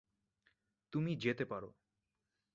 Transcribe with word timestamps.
তুমি 0.93 1.11
যেতে 1.15 1.45
পারো। 1.45 1.69